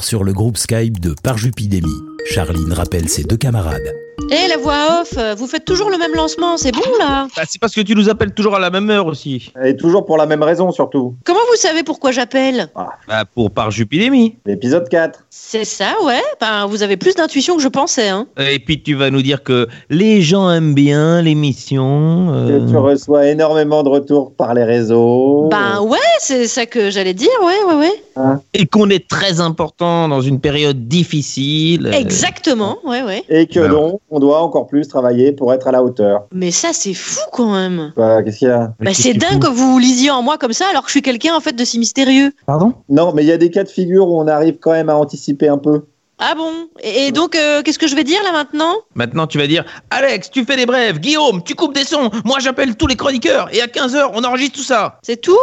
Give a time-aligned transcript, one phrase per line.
[0.00, 2.07] sur le groupe Skype de Parjupidémie.
[2.30, 3.94] Charline rappelle ses deux camarades.
[4.30, 7.28] Eh, la voix off, vous faites toujours le même lancement, c'est bon là?
[7.34, 9.52] Bah, c'est parce que tu nous appelles toujours à la même heure aussi.
[9.64, 11.14] Et toujours pour la même raison, surtout.
[11.24, 12.68] Comment vous savez pourquoi j'appelle?
[12.74, 14.36] Bah, pour par Jupidémie.
[14.44, 15.24] L'épisode 4.
[15.30, 16.20] C'est ça, ouais.
[16.40, 18.26] Ben, vous avez plus d'intuition que je pensais, hein.
[18.38, 22.34] Et puis tu vas nous dire que les gens aiment bien l'émission.
[22.34, 25.48] euh, Que tu reçois énormément de retours par les réseaux.
[25.50, 27.80] Ben ouais, c'est ça que j'allais dire, ouais, ouais,
[28.16, 28.32] ouais.
[28.52, 31.86] Et qu'on est très important dans une période difficile.
[31.86, 33.24] euh, Exactement, ouais, ouais.
[33.28, 36.24] Et que donc, on doit encore plus travailler pour être à la hauteur.
[36.32, 37.92] Mais ça, c'est fou quand même.
[37.96, 38.72] Bah, Qu'est-ce qu'il y a?
[38.80, 41.02] Mais Bah, c'est dingue que vous lisiez en moi comme ça alors que je suis
[41.02, 42.32] quelqu'un en fait de si mystérieux.
[42.46, 42.74] Pardon?
[42.88, 44.96] Non, mais il y a des cas de figure où on arrive quand même à
[44.96, 45.82] anticiper un peu.
[46.20, 46.50] Ah bon?
[46.82, 48.74] Et, et donc, euh, qu'est-ce que je vais dire là maintenant?
[48.96, 50.98] Maintenant, tu vas dire Alex, tu fais des brèves.
[50.98, 52.10] Guillaume, tu coupes des sons.
[52.24, 53.48] Moi, j'appelle tous les chroniqueurs.
[53.54, 54.98] Et à 15h, on enregistre tout ça.
[55.02, 55.38] C'est tout?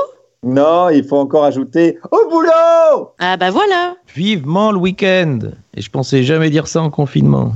[0.47, 3.95] Non, il faut encore ajouter au boulot Ah bah voilà.
[4.15, 5.39] Vivement le week-end.
[5.73, 7.53] Et je pensais jamais dire ça en confinement.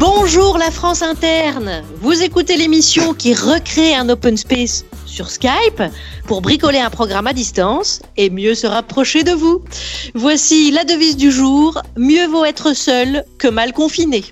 [0.00, 1.82] Bonjour la France interne.
[2.00, 4.86] Vous écoutez l'émission qui recrée un open space
[5.26, 5.82] Skype
[6.26, 9.62] pour bricoler un programme à distance et mieux se rapprocher de vous.
[10.14, 11.82] Voici la devise du jour.
[11.96, 14.24] Mieux vaut être seul que mal confiné.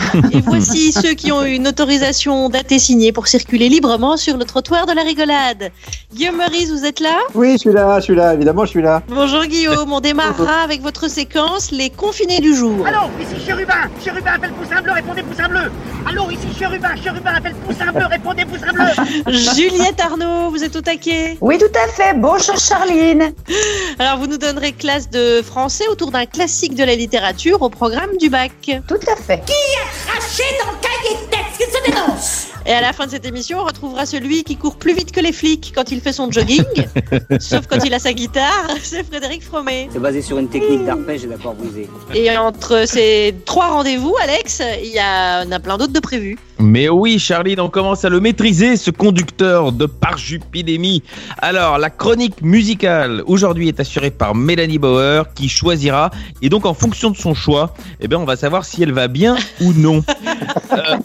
[0.32, 4.44] Et voici ceux qui ont eu une autorisation datée signée pour circuler librement sur le
[4.44, 5.70] trottoir de la rigolade.
[6.14, 7.18] Guillaume Meurice, vous êtes là?
[7.34, 9.02] Oui, je suis là, je suis là, évidemment, je suis là.
[9.08, 12.86] Bonjour Guillaume, on démarrera avec votre séquence Les confinés du jour.
[12.86, 15.70] Allô, ici Chérubin Chérubin appelle poussin bleu, répondez poussin bleu
[16.08, 20.80] Allô, ici Chérubin Chérubin appelle poussin bleu, répondez poussin bleu Juliette Arnaud, vous êtes au
[20.80, 22.14] taquet Oui, tout à fait.
[22.16, 23.32] Bonjour Charline.
[23.98, 28.16] Alors vous nous donnerez classe de français autour d'un classique de la littérature au programme
[28.18, 28.52] du bac.
[28.88, 29.42] Tout à fait.
[30.64, 33.64] Dans le cahier de texte, se dénonce Et à la fin de cette émission, on
[33.64, 36.64] retrouvera celui qui court plus vite que les flics quand il fait son jogging,
[37.40, 39.88] sauf quand il a sa guitare, c'est Frédéric Fromet.
[39.92, 41.88] C'est basé sur une technique d'arpège et d'accords brisés.
[42.14, 46.38] Et entre ces trois rendez-vous, Alex, il y a, en a plein d'autres de prévus.
[46.60, 51.02] Mais oui, Charline, on commence à le maîtriser, ce conducteur de Parjupidémie.
[51.38, 56.10] Alors, la chronique musicale aujourd'hui est assurée par Mélanie Bauer qui choisira.
[56.42, 59.08] Et donc, en fonction de son choix, eh bien, on va savoir si elle va
[59.08, 60.02] bien ou non.
[60.72, 60.96] Euh,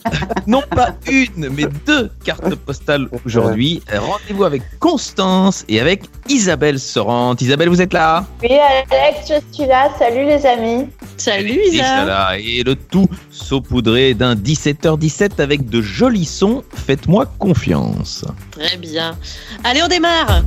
[0.46, 3.82] non pas une, mais deux cartes postales aujourd'hui.
[3.92, 7.42] Rendez-vous avec Constance et avec Isabelle Sorante.
[7.42, 9.90] Isabelle, vous êtes là Oui, Alex, je suis là.
[9.98, 10.88] Salut les amis.
[11.18, 12.06] Salut Et ça, Isa.
[12.06, 16.64] là, Et le tout saupoudré d'un 17h17 avec de jolis sons.
[16.74, 18.26] Faites-moi confiance.
[18.50, 19.16] Très bien.
[19.64, 20.42] Allez, on démarre.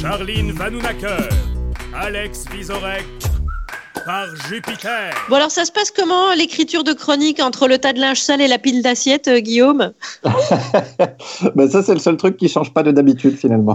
[0.00, 1.28] Charline Vanhoenacker,
[1.94, 3.04] Alex Vizorek,
[4.04, 5.12] par Jupiter.
[5.28, 8.40] Bon alors ça se passe comment l'écriture de chronique entre le tas de linge sale
[8.40, 9.92] et la pile d'assiettes, euh, Guillaume
[11.54, 13.74] bah, ça, c'est le seul truc qui change pas de d'habitude, finalement.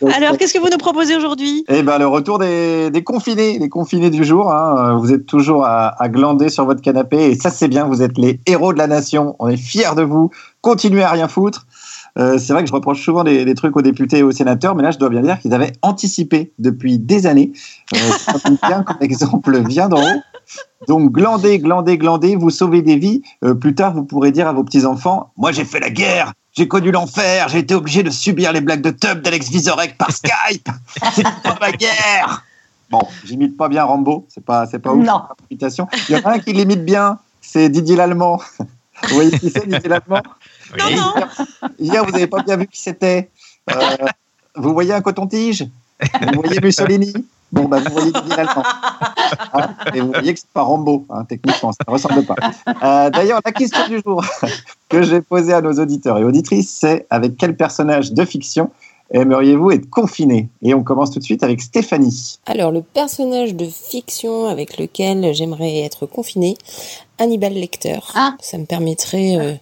[0.00, 1.64] Donc, Alors qu'est-ce que vous nous proposez aujourd'hui?
[1.68, 4.52] Eh ben, le retour des, des confinés, les confinés du jour.
[4.52, 4.92] hein.
[4.94, 7.84] Euh, Vous êtes toujours à, à glander sur votre canapé et ça c'est bien.
[7.86, 9.36] Vous êtes les héros de la nation.
[9.38, 10.30] On est fiers de vous.
[10.62, 11.66] Continuez à rien foutre.
[12.18, 14.74] Euh, c'est vrai que je reproche souvent des, des trucs aux députés et aux sénateurs,
[14.74, 17.52] mais là je dois bien dire qu'ils avaient anticipé depuis des années.
[17.94, 17.98] Euh,
[18.84, 20.20] comme exemple vient d'en haut.
[20.88, 23.22] Donc glandez, glandez, glandez, vous sauvez des vies.
[23.44, 26.32] Euh, plus tard, vous pourrez dire à vos petits enfants Moi j'ai fait la guerre,
[26.52, 30.10] j'ai connu l'enfer, j'ai été obligé de subir les blagues de tub d'Alex Vizorek par
[30.10, 30.68] Skype.
[31.14, 32.44] C'est pas ma guerre.
[32.90, 35.06] Bon, j'imite pas bien Rambo, c'est pas, c'est pas ouf.
[35.06, 35.22] Non.
[35.50, 38.40] Il y en a un qui l'imite bien, c'est Didier Lallemand.
[38.58, 40.22] Vous voyez qui c'est, Didier Lallemand?
[40.78, 41.14] Non, non.
[41.78, 43.30] Hier, vous n'avez pas bien vu qui c'était.
[43.70, 43.74] Euh,
[44.54, 45.68] vous voyez un coton-tige?
[46.00, 47.12] Vous voyez Mussolini?
[47.52, 48.44] Bon, bah, vous voyez Didier.
[49.52, 52.36] Hein Et vous voyez que c'est pas Rambo, hein, techniquement, ça ne ressemble pas.
[52.68, 54.24] Euh, D'ailleurs, la question du jour
[54.88, 58.70] que j'ai posée à nos auditeurs et auditrices, c'est avec quel personnage de fiction
[59.12, 60.48] aimeriez-vous être confiné?
[60.62, 62.38] Et on commence tout de suite avec Stéphanie.
[62.46, 66.56] Alors, le personnage de fiction avec lequel j'aimerais être confiné,
[67.18, 67.98] Hannibal Lecter.
[68.14, 68.34] Ah.
[68.40, 69.54] Ça me permettrait euh,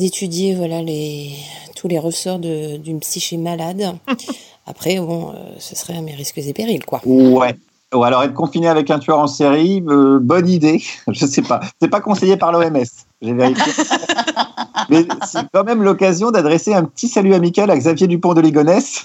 [0.00, 1.30] d'étudier voilà les
[1.76, 3.96] tous les ressorts d'une psyché malade.
[4.66, 7.00] Après, bon, euh, ce serait à mes risques et périls, quoi.
[7.04, 7.56] Ouais.
[7.94, 10.82] Ou alors être confiné avec un tueur en série, euh, bonne idée.
[11.08, 11.60] Je sais pas.
[11.80, 12.84] C'est pas conseillé par l'OMS.
[13.22, 13.72] J'ai vérifié.
[14.88, 19.04] Mais c'est quand même l'occasion d'adresser un petit salut amical à Xavier Dupont de Ligonnès,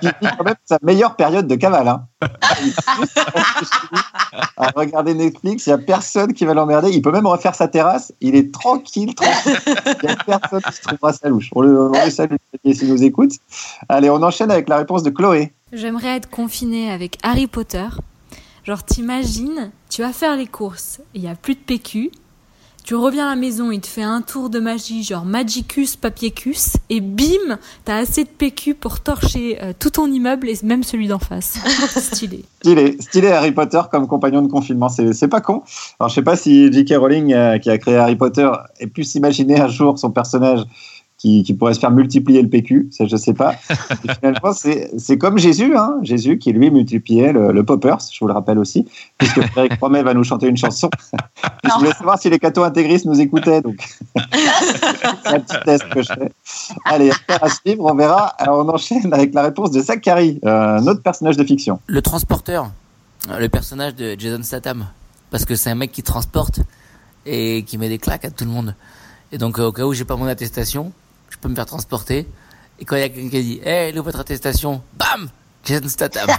[0.00, 1.86] qui vit quand même sa meilleure période de cavale.
[1.86, 2.06] Hein.
[4.56, 6.90] À regarder Netflix, il n'y a personne qui va l'emmerder.
[6.90, 8.12] Il peut même refaire sa terrasse.
[8.20, 9.58] Il est tranquille, tranquille.
[10.02, 11.50] Il n'y a personne qui se trouvera sa louche.
[11.54, 12.34] On le, on le salue
[12.64, 13.32] s'il nous écoute.
[13.88, 15.52] Allez, on enchaîne avec la réponse de Chloé.
[15.72, 17.86] J'aimerais être confinée avec Harry Potter.
[18.64, 22.10] Genre, t'imagines, tu vas faire les courses, il n'y a plus de PQ,
[22.90, 26.72] Tu reviens à la maison, il te fait un tour de magie, genre Magicus, Papiecus,
[26.88, 31.06] et bim, t'as assez de PQ pour torcher euh, tout ton immeuble et même celui
[31.06, 31.60] d'en face.
[31.96, 32.44] Stylé.
[32.62, 35.62] Stylé, stylé Harry Potter comme compagnon de confinement, c'est c'est pas con.
[36.00, 36.94] Alors je sais pas si J.K.
[36.96, 38.50] Rowling, euh, qui a créé Harry Potter,
[38.80, 40.64] ait pu s'imaginer un jour son personnage
[41.20, 43.52] qui, qui pourrait se faire multiplier le PQ, ça je sais pas.
[44.04, 48.26] Et finalement, c'est comme Jésus, hein, Jésus qui lui multipliait le, le poppers, je vous
[48.26, 48.86] le rappelle aussi,
[49.18, 50.88] puisque Frédéric Promet va nous chanter une chanson.
[51.64, 53.76] je voulais savoir si les cathos intégristes nous écoutaient, donc
[54.16, 56.32] c'est un petit test que je fais.
[56.86, 58.28] Allez, à suivre, on verra.
[58.38, 61.80] Alors, on enchaîne avec la réponse de Zachary, euh, un autre personnage de fiction.
[61.86, 62.70] Le transporteur,
[63.38, 64.86] le personnage de Jason Statham.
[65.30, 66.60] Parce que c'est un mec qui transporte
[67.26, 68.74] et qui met des claques à tout le monde.
[69.32, 70.92] Et donc, euh, au cas où j'ai pas mon attestation,
[71.30, 72.26] je peux me faire transporter.
[72.78, 75.30] Et quand il y a quelqu'un qui dit, hé, hey, votre attestation, bam!
[75.64, 76.28] Jason Statham.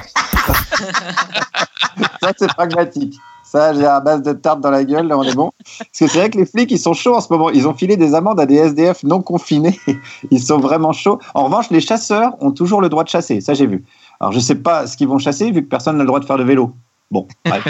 [2.22, 3.16] Ça, c'est pragmatique.
[3.44, 5.52] Ça, j'ai à base de tarte dans la gueule, là, on est bon.
[5.58, 7.50] Parce que c'est vrai que les flics, ils sont chauds en ce moment.
[7.50, 9.78] Ils ont filé des amendes à des SDF non confinés.
[10.32, 11.20] Ils sont vraiment chauds.
[11.34, 13.42] En revanche, les chasseurs ont toujours le droit de chasser.
[13.42, 13.84] Ça, j'ai vu.
[14.22, 16.26] Alors, je sais pas ce qu'ils vont chasser, vu que personne n'a le droit de
[16.26, 16.74] faire de vélo.
[17.12, 17.68] Bon, bref,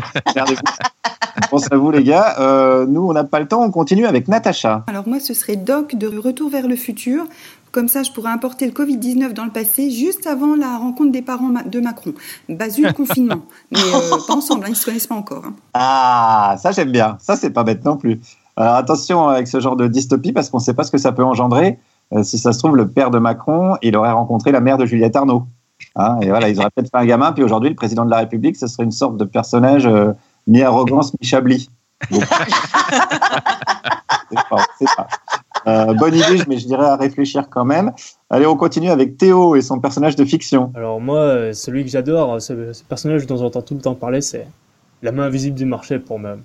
[1.52, 2.36] pense à vous, les gars.
[2.40, 3.62] Euh, nous, on n'a pas le temps.
[3.62, 4.84] On continue avec Natacha.
[4.88, 7.26] Alors moi, ce serait Doc de Retour vers le futur.
[7.72, 11.22] Comme ça, je pourrais importer le Covid-19 dans le passé, juste avant la rencontre des
[11.22, 12.14] parents de Macron.
[12.50, 13.44] Basule confinement.
[13.72, 15.44] Mais euh, pas ensemble, hein, ils ne se connaissent pas encore.
[15.46, 15.54] Hein.
[15.74, 17.18] Ah, ça, j'aime bien.
[17.20, 18.20] Ça, c'est pas bête non plus.
[18.58, 21.12] Alors, attention avec ce genre de dystopie, parce qu'on ne sait pas ce que ça
[21.12, 21.80] peut engendrer.
[22.14, 24.86] Euh, si ça se trouve, le père de Macron, il aurait rencontré la mère de
[24.86, 25.46] Juliette Arnaud.
[25.95, 28.18] Hein, et voilà, ils auraient peut-être fait un gamin, puis aujourd'hui, le président de la
[28.18, 30.13] République, ce serait une sorte de personnage euh,
[30.48, 31.69] mi-arrogance, mi-chablis.
[32.12, 32.24] Donc,
[34.30, 35.07] c'est pas, c'est pas.
[35.68, 37.92] Euh, bonne idée, mais je dirais à réfléchir quand même.
[38.30, 40.72] Allez, on continue avec Théo et son personnage de fiction.
[40.74, 44.22] Alors moi, euh, celui que j'adore, ce, ce personnage dont j'entends tout le temps parler,
[44.22, 44.48] c'est
[45.04, 46.38] la main invisible du marché pour moi.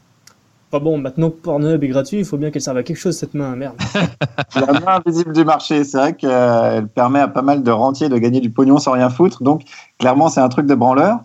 [0.77, 3.17] Enfin bon, maintenant que Pornhub est gratuit, il faut bien qu'elle serve à quelque chose
[3.17, 3.77] cette main, merde.
[4.55, 8.19] La main invisible du marché, c'est vrai qu'elle permet à pas mal de rentiers de
[8.19, 9.43] gagner du pognon sans rien foutre.
[9.43, 9.63] Donc,
[9.99, 11.21] clairement, c'est un truc de branleur.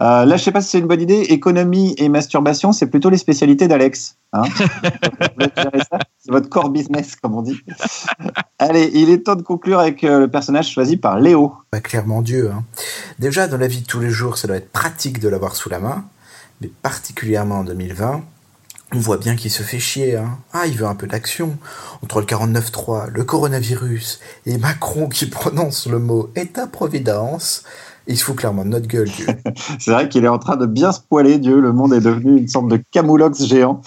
[0.00, 1.18] Euh, là, je sais pas si c'est une bonne idée.
[1.30, 4.18] Économie et masturbation, c'est plutôt les spécialités d'Alex.
[4.34, 4.44] Hein
[6.18, 7.58] c'est votre core business, comme on dit.
[8.60, 11.54] Allez, il est temps de conclure avec euh, le personnage choisi par Léo.
[11.72, 12.52] Bah, clairement Dieu.
[12.54, 12.62] Hein.
[13.18, 15.68] Déjà, dans la vie de tous les jours, ça doit être pratique de l'avoir sous
[15.68, 16.04] la main,
[16.60, 18.22] mais particulièrement en 2020.
[18.94, 20.16] On voit bien qu'il se fait chier.
[20.16, 20.38] Hein.
[20.52, 21.56] Ah, il veut un peu d'action.
[22.02, 27.64] Entre le 49.3, le coronavirus et Macron qui prononce le mot État-providence,
[28.06, 29.26] il se fout clairement de notre gueule, Dieu.
[29.78, 31.60] c'est vrai qu'il est en train de bien se poiler, Dieu.
[31.60, 33.80] Le monde est devenu une sorte de camoulox géant.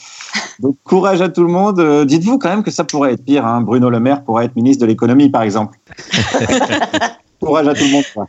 [0.60, 1.80] Donc, courage à tout le monde.
[1.80, 3.46] Euh, Dites-vous quand même que ça pourrait être pire.
[3.46, 3.62] Hein.
[3.62, 5.78] Bruno Le Maire pourrait être ministre de l'économie, par exemple.
[7.40, 8.06] courage à tout le monde.
[8.14, 8.28] Quoi.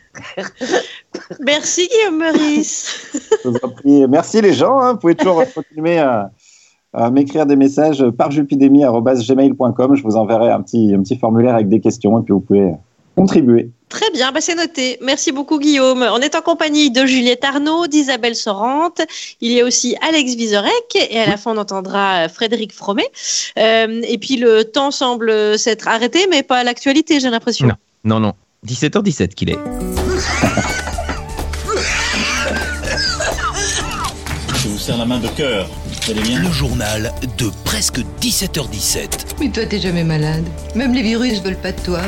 [1.41, 3.13] Merci, Guillaume Meurice.
[4.11, 4.79] Merci, les gens.
[4.81, 4.93] Hein.
[4.93, 6.31] Vous pouvez toujours continuer à,
[6.93, 9.95] à m'écrire des messages par jupidémie.gmail.com.
[9.95, 12.73] Je vous enverrai un petit, un petit formulaire avec des questions et puis vous pouvez
[13.17, 13.71] contribuer.
[13.89, 14.99] Très bien, bah c'est noté.
[15.01, 16.05] Merci beaucoup Guillaume.
[16.13, 19.01] On est en compagnie de Juliette Arnaud, d'Isabelle Sorante.
[19.41, 23.09] Il y a aussi Alex Vizorek et à la fin on entendra Frédéric Fromet.
[23.59, 27.69] Euh, et puis le temps semble s'être arrêté, mais pas à l'actualité, j'ai l'impression.
[27.69, 27.75] Non,
[28.05, 28.33] non, non.
[28.67, 29.59] 17h17 qu'il est.
[34.57, 35.69] Je vous serre la main de cœur.
[36.07, 39.09] Vous allez bien Le journal de presque 17h17.
[39.41, 40.45] Mais toi, t'es jamais malade.
[40.77, 41.99] Même les virus veulent pas de toi.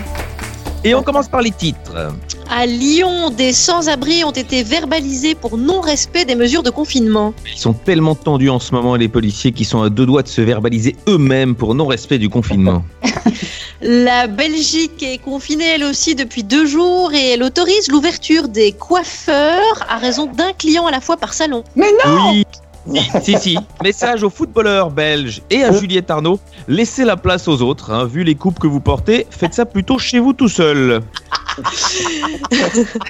[0.85, 2.13] Et on commence par les titres.
[2.49, 7.35] À Lyon, des sans-abri ont été verbalisés pour non-respect des mesures de confinement.
[7.53, 10.29] Ils sont tellement tendus en ce moment, les policiers, qui sont à deux doigts de
[10.29, 12.85] se verbaliser eux-mêmes pour non-respect du confinement.
[13.83, 19.87] La Belgique est confinée elle aussi depuis deux jours et elle autorise l'ouverture des coiffeurs
[19.89, 21.65] à raison d'un client à la fois par salon.
[21.75, 22.45] Mais non Oui
[23.23, 23.59] si, si.
[23.83, 26.39] Message aux footballeurs belges et à Juliette Arnaud.
[26.69, 27.91] Laissez la place aux autres.
[27.93, 28.05] hein.
[28.07, 31.01] Vu les coupes que vous portez, faites ça plutôt chez vous tout seul.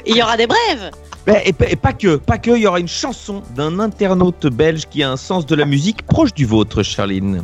[0.06, 0.90] Il y aura des brèves.
[1.26, 2.50] Mais- Et, et pas que, pas que.
[2.52, 6.02] Il y aura une chanson d'un internaute belge qui a un sens de la musique
[6.06, 7.42] proche du vôtre, Charline.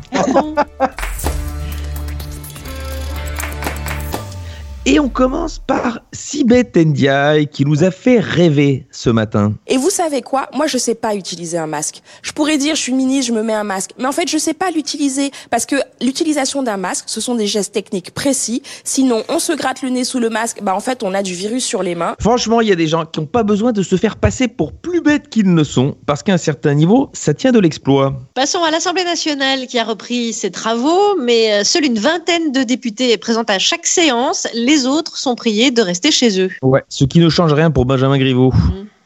[4.86, 9.54] Et on commence par Sibeth Ndiaye qui nous a fait rêver ce matin.
[9.66, 10.46] Et vous savez quoi?
[10.52, 12.02] Moi, je sais pas utiliser un masque.
[12.20, 13.92] Je pourrais dire, je suis ministre, je me mets un masque.
[13.98, 15.30] Mais en fait, je sais pas l'utiliser.
[15.48, 18.62] Parce que l'utilisation d'un masque, ce sont des gestes techniques précis.
[18.84, 20.58] Sinon, on se gratte le nez sous le masque.
[20.60, 22.14] Bah, en fait, on a du virus sur les mains.
[22.20, 24.74] Franchement, il y a des gens qui n'ont pas besoin de se faire passer pour
[24.74, 28.18] plus bêtes qu'ils ne sont, parce qu'à un certain niveau, ça tient de l'exploit.
[28.34, 32.62] Passons à l'Assemblée nationale qui a repris ses travaux, mais euh, seule une vingtaine de
[32.64, 34.46] députés est présente à chaque séance.
[34.52, 36.50] Les autres sont priés de rester chez eux.
[36.62, 36.84] Ouais.
[36.88, 38.52] Ce qui ne change rien pour Benjamin Griveaux.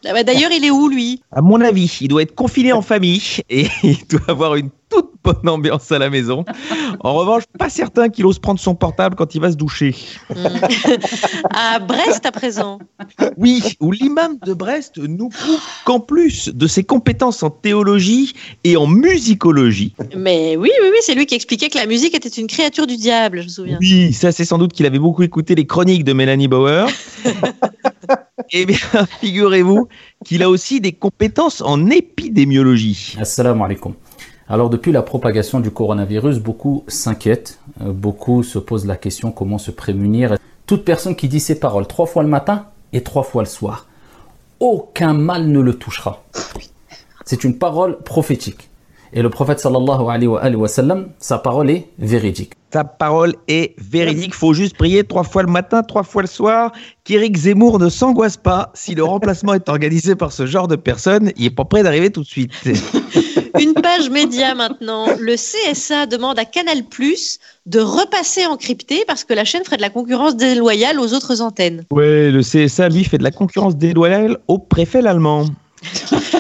[0.05, 1.23] Ah bah, D'ailleurs, il est où lui?
[1.33, 5.11] À mon avis, il doit être confiné en famille et il doit avoir une toute
[5.23, 6.45] bonne ambiance à la maison.
[7.01, 9.95] En revanche, pas certain qu'il ose prendre son portable quand il va se doucher.
[11.51, 12.79] À Brest à présent.
[13.37, 18.33] Oui, où l'imam de Brest nous prouve qu'en plus de ses compétences en théologie
[18.65, 22.29] et en musicologie, Mais oui, oui, oui, c'est lui qui expliquait que la musique était
[22.29, 23.79] une créature du diable, je me souviens.
[23.81, 26.87] oui, ça c'est sans doute qu'il avait beaucoup écouté les chroniques de Mélanie Bauer.
[28.53, 28.77] Eh bien,
[29.21, 29.89] figurez-vous
[30.25, 33.17] qu'il a aussi des compétences en épidémiologie.
[33.21, 33.95] Assalamu alaikum.
[34.49, 39.59] Alors depuis la propagation du coronavirus, beaucoup s'inquiètent, euh, beaucoup se posent la question comment
[39.59, 40.37] se prémunir.
[40.67, 43.87] Toute personne qui dit ces paroles trois fois le matin et trois fois le soir,
[44.61, 46.25] aucun mal ne le touchera.
[47.25, 48.71] C'est une parole prophétique.
[49.13, 52.53] Et le prophète sallallahu alayhi wa, sallam, sa parole est véridique.
[52.73, 54.35] Sa parole est véridique.
[54.35, 56.73] Faut juste prier trois fois le matin, trois fois le soir.
[57.05, 58.71] Qu'Éric Zemmour ne s'angoisse pas.
[58.75, 62.11] Si le remplacement est organisé par ce genre de personne, il est pas prêt d'arriver
[62.11, 62.53] tout de suite.
[63.59, 65.07] Une page média maintenant.
[65.19, 66.83] Le CSA demande à Canal
[67.67, 71.41] de repasser en crypté parce que la chaîne ferait de la concurrence déloyale aux autres
[71.41, 71.85] antennes.
[71.91, 75.47] Ouais, le CSA, lui, fait de la concurrence déloyale au préfet l'allemand.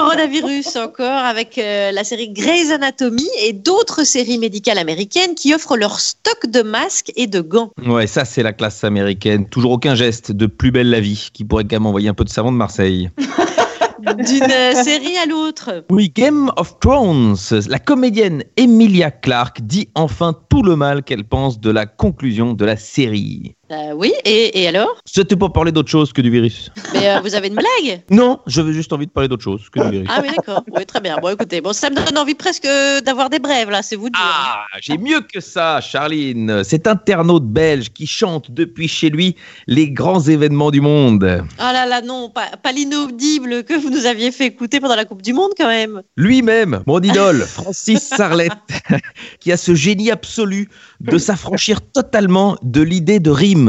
[0.00, 5.76] Coronavirus encore avec euh, la série Grey's Anatomy et d'autres séries médicales américaines qui offrent
[5.76, 7.70] leur stock de masques et de gants.
[7.86, 9.46] Ouais, ça, c'est la classe américaine.
[9.46, 12.24] Toujours aucun geste de plus belle la vie qui pourrait quand même envoyer un peu
[12.24, 13.10] de savon de Marseille.
[14.00, 15.84] D'une euh, série à l'autre.
[15.90, 17.36] Oui, Game of Thrones.
[17.68, 22.64] La comédienne Emilia Clarke dit enfin tout le mal qu'elle pense de la conclusion de
[22.64, 23.54] la série.
[23.70, 25.00] Euh, oui, et, et alors?
[25.04, 26.72] C'était pour parler d'autre chose que du virus.
[26.92, 28.02] Mais euh, vous avez une blague?
[28.10, 30.08] Non, j'avais juste envie de parler d'autre chose que du virus.
[30.10, 30.64] Ah oui, d'accord.
[30.74, 31.16] Oui, très bien.
[31.18, 32.66] Bon, écoutez, bon, ça me donne envie presque
[33.04, 34.20] d'avoir des brèves, là, c'est vous dire.
[34.20, 36.64] Ah, j'ai mieux que ça, Charline.
[36.64, 39.36] Cet internaute belge qui chante depuis chez lui
[39.68, 41.44] les grands événements du monde.
[41.58, 45.04] Ah là là, non, pas, pas l'inaudible que vous nous aviez fait écouter pendant la
[45.04, 46.02] Coupe du Monde, quand même.
[46.16, 48.52] Lui-même, mon idole, Francis Sarlette,
[49.40, 50.68] qui a ce génie absolu
[51.00, 53.59] de s'affranchir totalement de l'idée de rime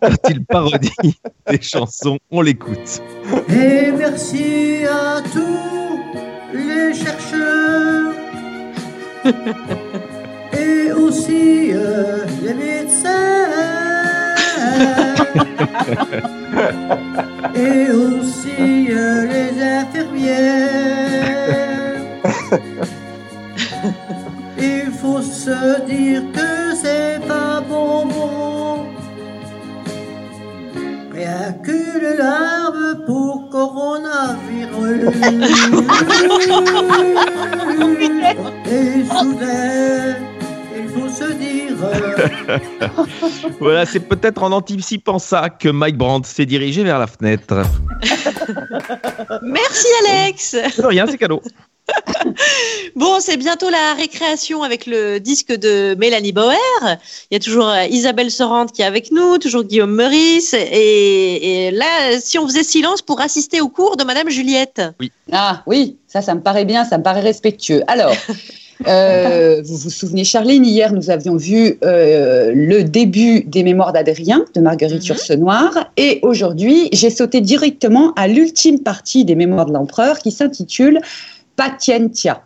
[0.00, 1.18] quand il parodie
[1.50, 2.18] des chansons.
[2.30, 3.02] On l'écoute.
[3.48, 6.00] Et merci à tous
[6.52, 8.12] les chercheurs
[10.52, 13.48] et aussi euh, les médecins
[17.54, 22.00] et aussi euh, les infirmières.
[24.58, 28.38] Il faut se dire que c'est pas bonbon.
[28.38, 28.57] Rien
[33.06, 35.08] pour coronavirus.
[38.70, 40.16] Et soudain,
[40.76, 41.58] il faut se dire.
[43.60, 47.62] voilà, c'est peut-être en anticipant ça que Mike Brandt s'est dirigé vers la fenêtre.
[49.42, 50.56] Merci, Alex.
[50.78, 51.42] De rien, c'est cadeau.
[52.96, 56.56] Bon, c'est bientôt la récréation avec le disque de Mélanie Bauer.
[57.30, 60.54] Il y a toujours euh, Isabelle Sorante qui est avec nous, toujours Guillaume Meurice.
[60.54, 64.82] Et, et là, si on faisait silence pour assister au cours de Madame Juliette.
[65.32, 67.82] Ah oui, ça, ça me paraît bien, ça me paraît respectueux.
[67.86, 68.12] Alors,
[68.86, 74.44] euh, vous vous souvenez, Charline, hier, nous avions vu euh, le début des Mémoires d'Adrien
[74.54, 75.90] de Marguerite Yourcenar.
[75.96, 81.00] Et aujourd'hui, j'ai sauté directement à l'ultime partie des Mémoires de l'Empereur qui s'intitule
[81.58, 82.44] Patientia.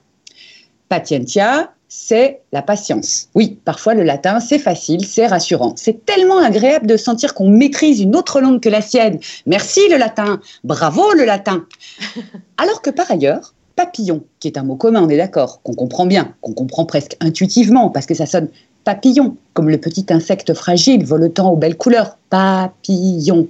[0.89, 3.29] Patientia, c'est la patience.
[3.35, 5.75] Oui, parfois le latin, c'est facile, c'est rassurant.
[5.77, 9.21] C'est tellement agréable de sentir qu'on maîtrise une autre langue que la sienne.
[9.45, 11.67] Merci le latin, bravo le latin.
[12.57, 16.07] Alors que par ailleurs, papillon, qui est un mot commun, on est d'accord, qu'on comprend
[16.07, 18.49] bien, qu'on comprend presque intuitivement, parce que ça sonne
[18.85, 22.17] papillon, comme le petit insecte fragile voletant aux belles couleurs.
[22.31, 23.47] Papillon.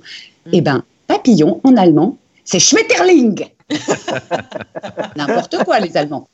[0.53, 3.47] Eh bien, papillon en allemand, c'est Schmetterling.
[5.17, 6.29] N'importe quoi, les Allemands.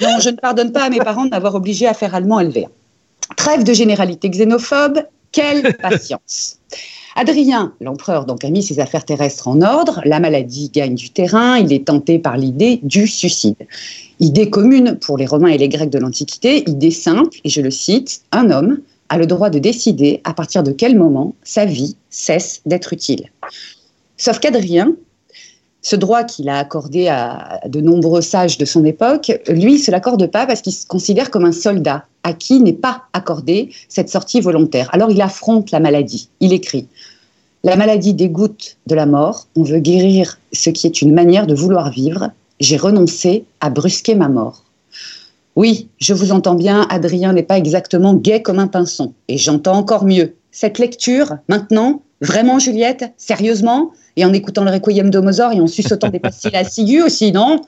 [0.00, 2.68] Non, je ne pardonne pas à mes parents de m'avoir obligé à faire allemand LV1.
[3.36, 6.58] Trêve de généralité xénophobe, quelle patience.
[7.16, 11.58] Adrien, l'empereur, donc a mis ses affaires terrestres en ordre, la maladie gagne du terrain,
[11.58, 13.68] il est tenté par l'idée du suicide.
[14.18, 17.70] Idée commune pour les Romains et les Grecs de l'Antiquité, idée simple, et je le
[17.70, 21.96] cite, un homme a le droit de décider à partir de quel moment sa vie
[22.10, 23.30] cesse d'être utile.
[24.16, 24.94] Sauf qu'Adrien,
[25.84, 29.90] ce droit qu'il a accordé à de nombreux sages de son époque, lui, il se
[29.90, 34.08] l'accorde pas parce qu'il se considère comme un soldat à qui n'est pas accordée cette
[34.08, 34.88] sortie volontaire.
[34.92, 36.30] Alors il affronte la maladie.
[36.40, 36.88] Il écrit
[37.64, 39.46] La maladie dégoûte de la mort.
[39.56, 42.30] On veut guérir ce qui est une manière de vouloir vivre.
[42.60, 44.64] J'ai renoncé à brusquer ma mort.
[45.54, 49.12] Oui, je vous entends bien, Adrien n'est pas exactement gai comme un pinson.
[49.28, 50.34] Et j'entends encore mieux.
[50.50, 53.92] Cette lecture, maintenant, Vraiment, Juliette Sérieusement?
[54.16, 57.32] Et en écoutant le Requiem de Mozart et en suçotant des pastilles à ciguë aussi,
[57.32, 57.60] non?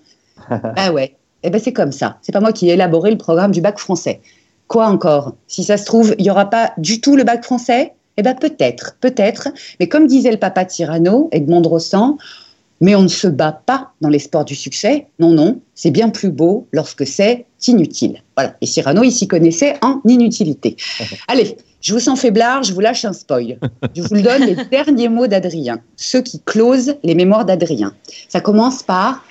[0.51, 1.17] Bah ouais.
[1.43, 2.19] Eh ben c'est comme ça.
[2.23, 4.21] C'est pas moi qui ai élaboré le programme du bac français.
[4.69, 5.35] Quoi encore?
[5.47, 7.93] Si ça se trouve, il n'y aura pas du tout le bac français?
[8.17, 9.49] Eh ben peut-être, peut-être.
[9.79, 12.17] Mais comme disait le papa Tirano, Edmond Rostand,
[12.81, 15.07] mais on ne se bat pas dans les sports du succès.
[15.19, 18.23] Non, non, c'est bien plus beau lorsque c'est inutile.
[18.37, 18.55] Voilà.
[18.61, 20.77] Et Cyrano, il s'y connaissait en inutilité.
[21.29, 23.61] Allez, je vous sens faiblard, je vous lâche un spoil.
[23.95, 27.95] Je vous le donne les derniers mots d'Adrien, ceux qui closent les mémoires d'Adrien.
[28.29, 29.25] Ça commence par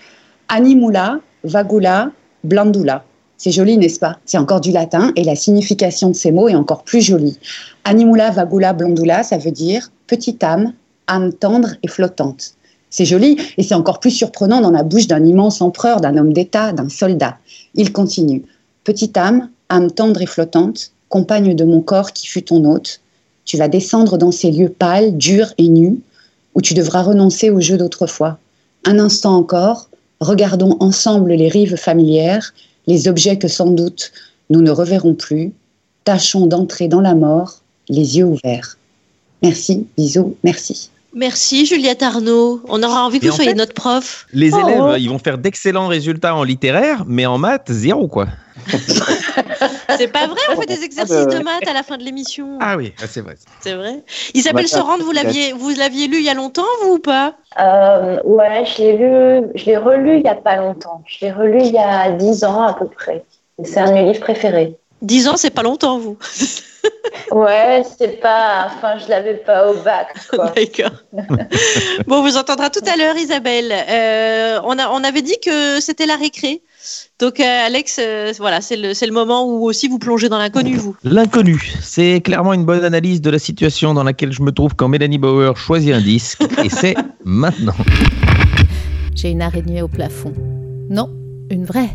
[0.47, 2.11] animula, vagula,
[2.45, 3.03] blandula.
[3.35, 4.19] C'est joli, n'est-ce pas?
[4.23, 7.37] C'est encore du latin et la signification de ces mots est encore plus jolie.
[7.83, 10.71] Animula, vagula, blandula, ça veut dire petite âme,
[11.07, 12.53] âme tendre et flottante.
[12.89, 16.31] C'est joli et c'est encore plus surprenant dans la bouche d'un immense empereur, d'un homme
[16.31, 17.37] d'État, d'un soldat.
[17.73, 18.45] Il continue.
[18.85, 23.01] Petite âme, âme tendre et flottante, compagne de mon corps qui fut ton hôte,
[23.45, 25.99] tu vas descendre dans ces lieux pâles, durs et nus,
[26.55, 28.39] où tu devras renoncer au jeu d'autrefois.
[28.85, 32.53] Un instant encore, regardons ensemble les rives familières,
[32.87, 34.11] les objets que sans doute
[34.49, 35.53] nous ne reverrons plus.
[36.03, 38.77] Tâchons d'entrer dans la mort, les yeux ouverts.
[39.41, 40.89] Merci, bisous, merci.
[41.13, 42.61] Merci Juliette Arnaud.
[42.67, 44.27] On aura envie que Et vous en soyez fait, notre prof.
[44.33, 44.59] Les Oh.
[44.59, 48.27] élèves, ils vont faire d'excellents résultats en littéraire, mais en maths, zéro quoi.
[49.97, 52.57] C'est pas vrai, on fait des exercices de maths à la fin de l'émission.
[52.61, 53.35] Ah oui, ah, c'est vrai.
[53.61, 54.03] C'est vrai.
[54.33, 57.35] Isabelle Sorand, vous l'aviez, vous l'aviez lu il y a longtemps, vous ou pas?
[57.59, 61.03] Euh, ouais, je l'ai lu, je l'ai relu il y a pas longtemps.
[61.07, 63.23] Je l'ai relu il y a dix ans à peu près.
[63.63, 64.77] C'est un de mes livres préférés.
[65.01, 66.17] 10 ans, c'est pas longtemps, vous.
[67.31, 70.15] Ouais, c'est pas, enfin, je l'avais pas au bac.
[70.55, 70.91] D'accord.
[72.05, 73.71] Bon, on vous entendra tout à l'heure, Isabelle.
[73.71, 76.61] Euh, on, a, on avait dit que c'était la récré.
[77.19, 80.37] Donc, euh, Alex, euh, voilà, c'est le, c'est le moment où aussi vous plongez dans
[80.37, 80.95] l'inconnu, vous.
[81.03, 84.87] L'inconnu, c'est clairement une bonne analyse de la situation dans laquelle je me trouve quand
[84.87, 87.75] Mélanie Bauer choisit un disque, et c'est maintenant.
[89.15, 90.33] J'ai une araignée au plafond.
[90.89, 91.09] Non,
[91.49, 91.89] une vraie.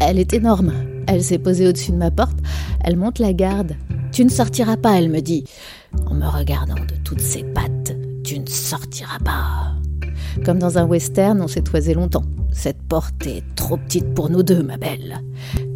[0.00, 0.72] Elle est énorme.
[1.06, 2.38] Elle s'est posée au-dessus de ma porte.
[2.84, 3.74] Elle monte la garde.
[4.12, 5.44] Tu ne sortiras pas, elle me dit.
[6.06, 7.96] En me regardant de toutes ses pattes.
[8.22, 9.74] Tu ne sortiras pas.
[10.44, 12.24] Comme dans un western, on s'est toisé longtemps.
[12.52, 15.20] Cette porte est trop petite pour nous deux, ma belle.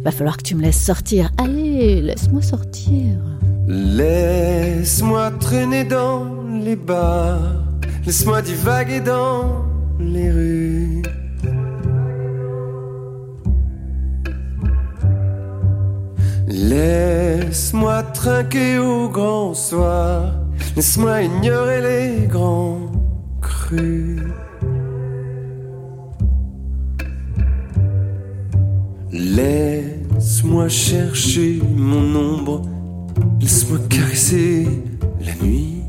[0.03, 1.31] Va falloir que tu me laisses sortir.
[1.37, 3.19] Allez, laisse-moi sortir.
[3.67, 6.27] Laisse-moi traîner dans
[6.61, 7.63] les bars,
[8.05, 9.65] laisse-moi divaguer dans
[9.99, 11.01] les rues.
[16.47, 20.33] Laisse-moi trinquer au grand soir,
[20.75, 22.91] laisse-moi ignorer les grands
[23.41, 24.19] crus.
[29.13, 32.63] Laisse-moi chercher mon ombre,
[33.39, 34.67] laisse-moi caresser
[35.23, 35.83] la nuit.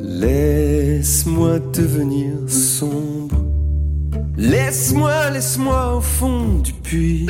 [0.00, 3.44] Laisse-moi devenir sombre,
[4.38, 7.26] laisse-moi, laisse-moi au fond du puits.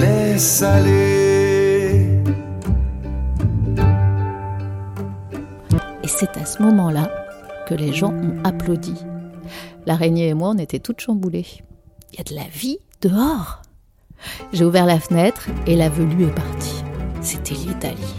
[0.00, 1.13] Laisse aller.
[6.16, 7.10] C'est à ce moment-là
[7.66, 8.94] que les gens ont applaudi.
[9.84, 11.46] L'araignée et moi, on était toutes chamboulées.
[12.12, 13.62] Il y a de la vie dehors.
[14.52, 16.84] J'ai ouvert la fenêtre et la velue est partie.
[17.20, 18.14] C'était l'Italie.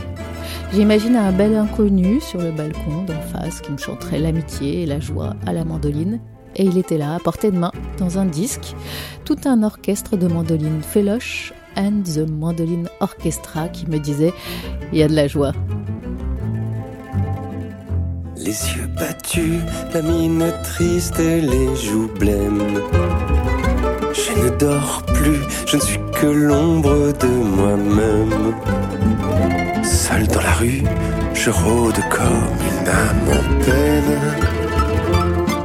[0.73, 4.99] J'imagine un bel inconnu sur le balcon d'en face qui me chanterait l'amitié et la
[4.99, 6.19] joie à la mandoline.
[6.57, 8.75] Et il était là, à portée de main, dans un disque,
[9.23, 14.33] tout un orchestre de mandolines Feloche and the Mandolin Orchestra qui me disait
[14.91, 15.53] Il y a de la joie.
[18.45, 19.59] Les yeux battus,
[19.91, 22.79] la mine triste et les joues blêmes.
[24.13, 28.53] Je ne dors plus, je ne suis que l'ombre de moi-même.
[29.83, 30.83] Seul dans la rue,
[31.33, 34.19] je rôde comme une âme en peine.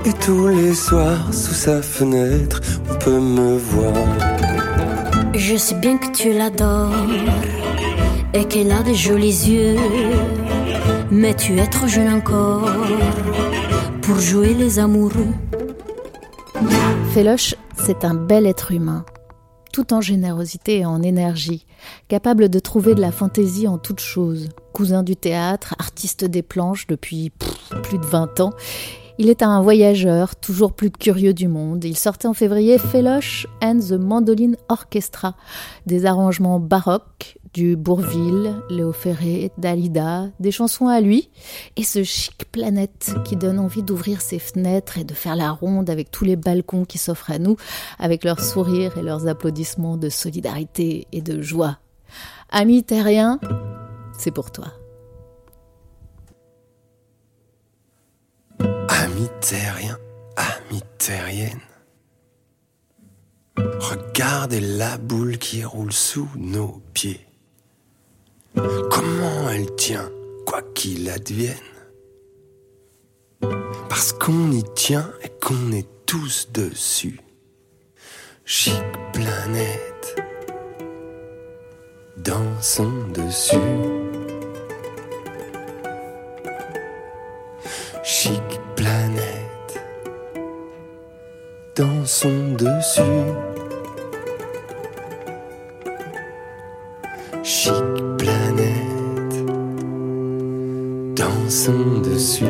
[0.07, 3.93] Et tous les soirs, sous sa fenêtre, on peut me voir.
[5.35, 6.95] Je sais bien que tu l'adores
[8.33, 9.77] et qu'elle a des jolis yeux,
[11.11, 12.71] mais tu es trop jeune encore
[14.03, 15.35] pour jouer les amoureux.
[17.13, 19.05] Féloche, c'est un bel être humain,
[19.73, 21.67] tout en générosité et en énergie,
[22.09, 24.51] capable de trouver de la fantaisie en toutes choses.
[24.73, 27.33] Cousin du théâtre, artiste des planches depuis
[27.83, 28.53] plus de 20 ans,
[29.19, 31.85] il est un voyageur, toujours plus curieux du monde.
[31.85, 35.35] Il sortait en février Féloche and the Mandolin Orchestra,
[35.85, 41.31] des arrangements baroques, Du Bourville, Léo Ferré, Dalida, des chansons à lui,
[41.77, 45.91] et ce chic planète qui donne envie d'ouvrir ses fenêtres et de faire la ronde
[45.91, 47.57] avec tous les balcons qui s'offrent à nous,
[47.99, 51.79] avec leurs sourires et leurs applaudissements de solidarité et de joie.
[52.51, 53.41] Ami terrien,
[54.17, 54.69] c'est pour toi.
[58.61, 59.99] Ami terrien,
[60.37, 61.59] ami terrienne.
[63.57, 67.30] Regardez la boule qui roule sous nos pieds.
[68.91, 70.11] Comment elle tient,
[70.47, 71.55] quoi qu'il advienne.
[73.89, 77.21] Parce qu'on y tient et qu'on est tous dessus.
[78.45, 80.17] Chic planète,
[82.17, 83.57] dansons dessus.
[88.03, 88.43] Chic
[88.77, 89.81] planète,
[91.77, 93.50] dansons dessus.
[101.67, 102.45] Dansons dessus.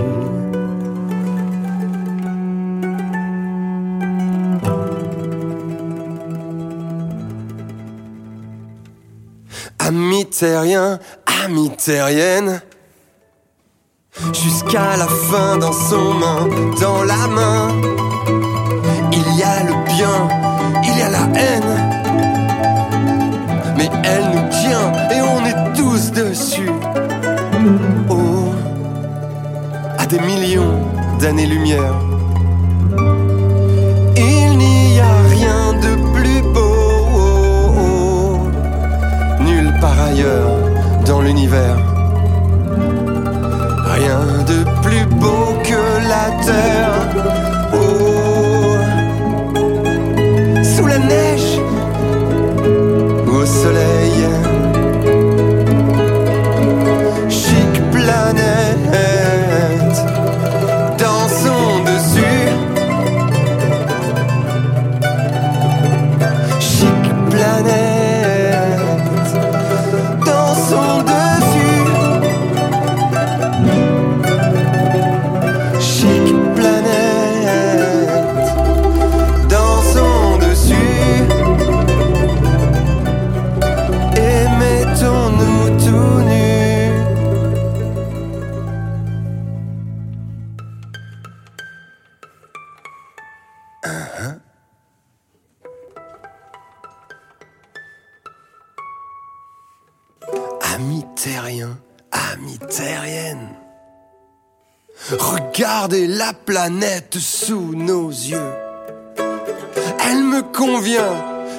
[9.78, 10.98] Amis terriens,
[11.44, 12.60] amis terriennes,
[14.32, 16.48] jusqu'à la fin dans son main,
[16.80, 17.68] dans la main,
[19.12, 19.79] il y a le
[31.30, 31.94] d'années-lumière,
[105.20, 108.52] regardez la planète sous nos yeux.
[110.08, 111.14] Elle me convient,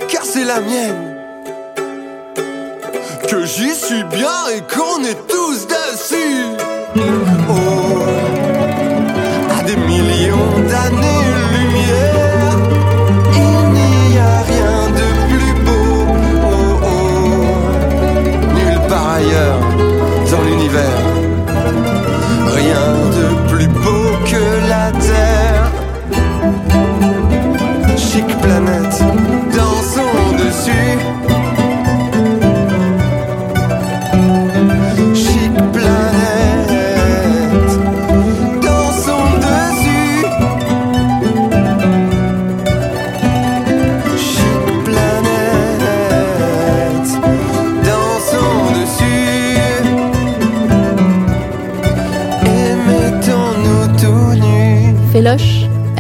[0.10, 1.18] car c'est la mienne
[3.30, 5.81] que j'y suis bien et qu'on est tous dessus.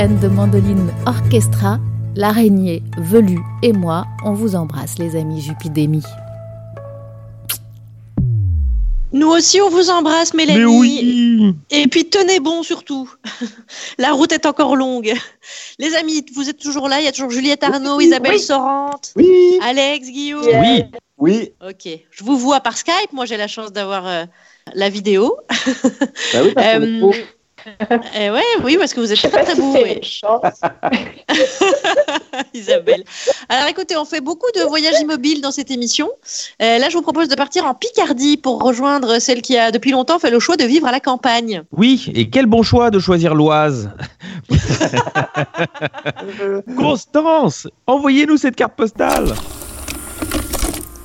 [0.01, 1.77] And the Mandoline Orchestra,
[2.15, 6.01] l'araignée velue et moi, on vous embrasse les amis Jupidémie.
[9.13, 10.59] Nous aussi, on vous embrasse, Mélanie.
[10.59, 13.13] Mais oui Et puis, tenez bon surtout.
[13.99, 15.13] La route est encore longue.
[15.77, 16.99] Les amis, vous êtes toujours là.
[16.99, 18.39] Il y a toujours Juliette Arnaud, Oui, Isabelle oui.
[18.39, 19.59] Sorante, Oui.
[19.61, 20.47] Alex, Guillaume.
[20.47, 20.83] Oui.
[21.19, 21.51] Oui.
[21.63, 21.87] Ok.
[22.09, 23.13] Je vous vois par Skype.
[23.13, 24.25] Moi, j'ai la chance d'avoir euh,
[24.73, 25.37] la vidéo.
[25.83, 27.11] Bah oui, parce Euh.
[28.15, 29.77] eh ouais, oui, parce que vous êtes beau.
[29.83, 29.99] oui.
[32.53, 33.03] Isabelle.
[33.49, 36.09] Alors écoutez, on fait beaucoup de voyages immobiles dans cette émission.
[36.61, 39.91] Euh, là, je vous propose de partir en Picardie pour rejoindre celle qui a depuis
[39.91, 41.63] longtemps fait le choix de vivre à la campagne.
[41.71, 43.89] Oui, et quel bon choix de choisir l'Oise.
[46.77, 49.33] Constance, envoyez-nous cette carte postale.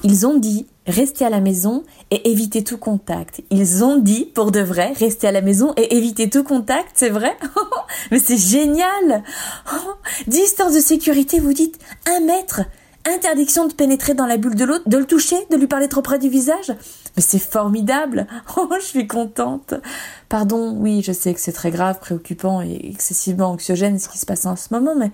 [0.03, 3.43] Ils ont dit restez à la maison et évitez tout contact.
[3.51, 7.11] Ils ont dit pour de vrai restez à la maison et évitez tout contact, c'est
[7.11, 7.37] vrai
[8.11, 9.25] Mais c'est génial
[10.27, 12.63] Distance de sécurité, vous dites un mètre
[13.07, 16.03] interdiction de pénétrer dans la bulle de l'autre, de le toucher, de lui parler trop
[16.03, 16.73] près du visage.
[17.17, 18.27] Mais c'est formidable.
[18.57, 19.75] Oh, je suis contente.
[20.29, 24.27] Pardon, oui, je sais que c'est très grave, préoccupant et excessivement anxiogène ce qui se
[24.27, 25.11] passe en ce moment, mais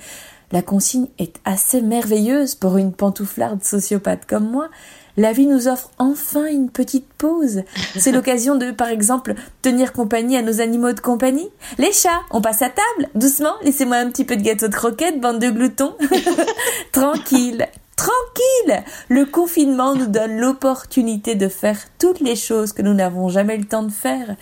[0.52, 4.68] la consigne est assez merveilleuse pour une pantouflarde sociopathe comme moi.
[5.16, 7.62] La vie nous offre enfin une petite pause.
[7.96, 11.50] C'est l'occasion de, par exemple, tenir compagnie à nos animaux de compagnie.
[11.78, 15.20] Les chats, on passe à table, doucement, laissez-moi un petit peu de gâteau de croquettes,
[15.20, 15.94] bande de gloutons.
[16.92, 18.84] Tranquille, tranquille.
[19.08, 23.64] Le confinement nous donne l'opportunité de faire toutes les choses que nous n'avons jamais le
[23.64, 24.36] temps de faire.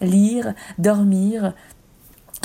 [0.00, 1.52] Lire, dormir,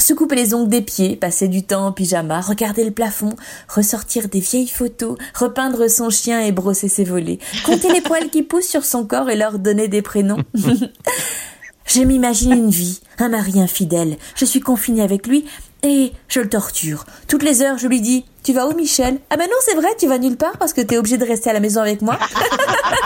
[0.02, 3.36] se couper les ongles des pieds, passer du temps en pyjama, regarder le plafond,
[3.68, 8.44] ressortir des vieilles photos, repeindre son chien et brosser ses volets, compter les poils qui
[8.44, 10.44] poussent sur son corps et leur donner des prénoms.
[11.86, 15.46] je m'imagine une vie, un mari infidèle, je suis confinée avec lui
[15.84, 17.06] et je le torture.
[17.28, 19.20] Toutes les heures, je lui dis Tu vas où, Michel?
[19.30, 21.50] Ah ben non, c'est vrai, tu vas nulle part parce que t'es obligé de rester
[21.50, 22.18] à la maison avec moi.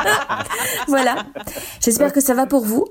[0.87, 1.25] voilà.
[1.81, 2.85] J'espère que ça va pour vous.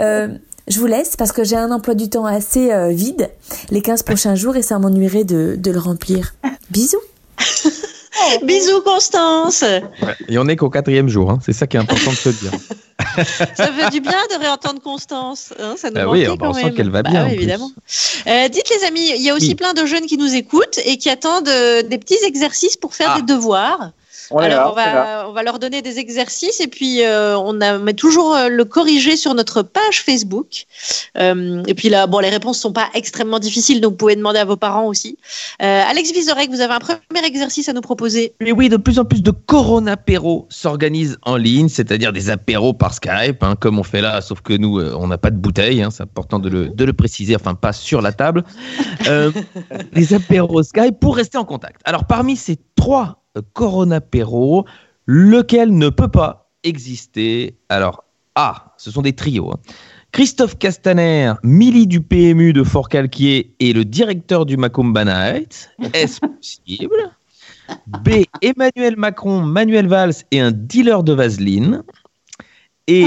[0.00, 0.28] Euh,
[0.68, 3.30] je vous laisse parce que j'ai un emploi du temps assez euh, vide
[3.70, 6.34] les 15 prochains jours et ça m'ennuierait de, de le remplir.
[6.70, 6.96] Bisous.
[8.44, 9.62] Bisous Constance.
[9.62, 11.40] Ouais, Et on est qu'au quatrième jour, hein.
[11.44, 12.52] c'est ça qui est important de se dire.
[13.56, 15.52] Ça fait du bien de réentendre Constance.
[15.58, 17.70] hein, ça nous Ah oui, bah, on quand sent qu'elle va Bah bien, évidemment.
[18.26, 19.54] Euh, dites les amis, il y a aussi Oui.
[19.56, 23.14] plein de jeunes qui nous écoutent et qui attendent euh, des petits exercices pour faire
[23.16, 23.20] Ah.
[23.20, 23.90] des devoirs.
[24.32, 27.60] On Alors, là, on, va, on va leur donner des exercices et puis euh, on
[27.60, 30.64] a, met toujours euh, le corriger sur notre page Facebook.
[31.18, 34.38] Euh, et puis là, bon, les réponses sont pas extrêmement difficiles, donc vous pouvez demander
[34.38, 35.18] à vos parents aussi.
[35.62, 38.34] Euh, Alex Vizorek, vous avez un premier exercice à nous proposer.
[38.40, 42.72] Mais oui, de plus en plus de Corona apéros s'organisent en ligne, c'est-à-dire des apéros
[42.72, 45.82] par Skype, hein, comme on fait là, sauf que nous, on n'a pas de bouteille,
[45.82, 48.44] hein, c'est important de le, de le préciser, enfin pas sur la table.
[49.06, 49.30] Euh,
[49.92, 51.80] les apéros Skype pour rester en contact.
[51.84, 53.21] Alors parmi ces trois
[53.52, 54.64] Corona apéros,
[55.06, 59.52] lequel ne peut pas exister Alors A, ce sont des trios.
[59.52, 59.60] hein.
[60.12, 65.70] Christophe Castaner, Milly du PMU de Fort-Calquier et le directeur du Macumba Night.
[65.94, 67.10] Est-ce possible?
[67.86, 68.24] B.
[68.42, 71.82] Emmanuel Macron, Manuel Valls et un dealer de vaseline.
[72.88, 73.06] Et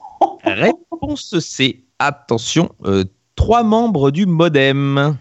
[0.44, 1.84] réponse C.
[1.98, 3.04] Attention, euh,
[3.34, 5.18] trois membres du modem.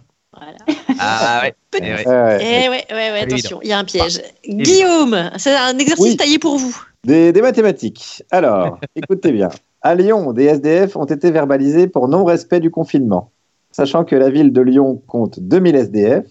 [0.99, 1.53] Ah ouais.
[1.77, 2.03] eh ouais.
[2.05, 3.36] Eh ouais, ouais, ouais, Évident.
[3.36, 4.21] attention, il y a un piège.
[4.43, 4.63] Évident.
[4.63, 6.17] Guillaume, c'est un exercice Oui.
[6.17, 6.75] taillé pour vous.
[7.05, 8.23] Des, des mathématiques.
[8.31, 9.49] Alors, écoutez bien.
[9.81, 13.31] À Lyon, des SDF ont été verbalisés pour non-respect du confinement.
[13.71, 16.25] Sachant que la ville de Lyon compte 2000 SDF,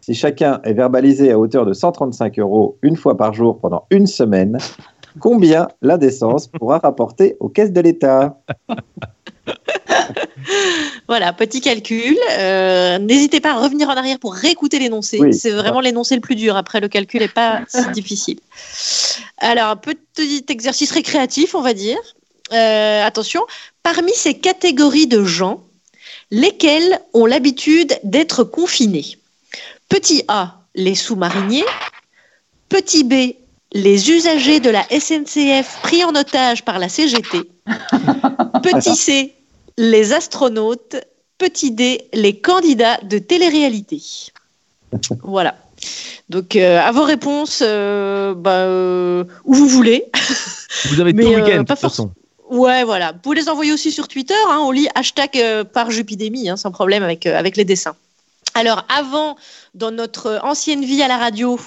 [0.00, 4.06] si chacun est verbalisé à hauteur de 135 euros une fois par jour pendant une
[4.06, 4.56] semaine,
[5.20, 8.40] combien la décence pourra rapporter aux caisses de l'État?
[11.08, 12.16] Voilà, petit calcul.
[12.32, 15.18] Euh, N'hésitez pas à revenir en arrière pour réécouter l'énoncé.
[15.20, 15.34] Oui.
[15.34, 16.56] C'est vraiment l'énoncé le plus dur.
[16.56, 18.38] Après, le calcul n'est pas si difficile.
[19.38, 21.98] Alors, petit exercice récréatif, on va dire.
[22.52, 23.42] Euh, attention,
[23.82, 25.62] parmi ces catégories de gens,
[26.30, 29.18] lesquels ont l'habitude d'être confinés?
[29.88, 31.64] Petit A, les sous-mariniers.
[32.68, 33.34] Petit B,
[33.72, 37.38] les usagers de la SNCF pris en otage par la CGT.
[38.62, 39.34] Petit C,
[39.78, 40.96] les astronautes.
[41.38, 44.02] Petit D, les candidats de télé-réalité.
[45.22, 45.54] Voilà.
[46.28, 50.06] Donc, euh, à vos réponses, euh, bah, euh, où vous voulez.
[50.86, 52.10] Vous avez tout Mais, le euh, week-end, de pas toute façon.
[52.50, 53.12] Ouais, voilà.
[53.12, 54.34] Vous pouvez les envoyer aussi sur Twitter.
[54.48, 55.40] Hein, on lit hashtag
[55.72, 57.94] par Jupidémie, hein, sans problème avec, avec les dessins.
[58.54, 59.36] Alors, avant,
[59.74, 61.60] dans notre ancienne vie à la radio,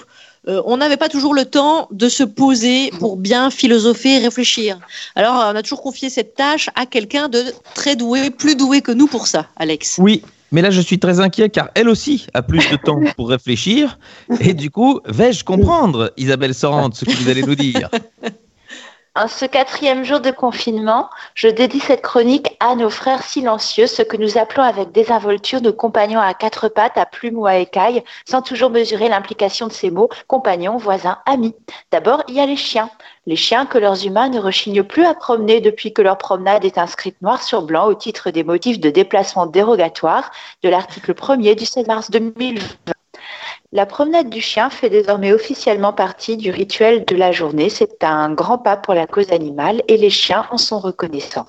[0.48, 4.80] euh, on n'avait pas toujours le temps de se poser pour bien philosopher et réfléchir.
[5.16, 7.44] Alors, on a toujours confié cette tâche à quelqu'un de
[7.76, 9.98] très doué, plus doué que nous pour ça, Alex.
[10.00, 13.30] Oui, mais là je suis très inquiet car elle aussi a plus de temps pour
[13.30, 14.00] réfléchir.
[14.40, 17.90] Et du coup, vais-je comprendre, Isabelle Sorante, ce que vous allez nous dire?
[19.14, 24.06] En ce quatrième jour de confinement, je dédie cette chronique à nos frères silencieux, ceux
[24.06, 28.06] que nous appelons avec désinvolture nos compagnons à quatre pattes, à plumes ou à écailles,
[28.26, 31.54] sans toujours mesurer l'implication de ces mots, compagnons, voisins, amis.
[31.92, 32.90] D'abord, il y a les chiens.
[33.26, 36.78] Les chiens que leurs humains ne rechignent plus à promener depuis que leur promenade est
[36.78, 40.32] inscrite noir sur blanc au titre des motifs de déplacement dérogatoire
[40.64, 42.94] de l'article 1er du 16 mars 2020.
[43.74, 47.70] La promenade du chien fait désormais officiellement partie du rituel de la journée.
[47.70, 51.48] C'est un grand pas pour la cause animale et les chiens en sont reconnaissants.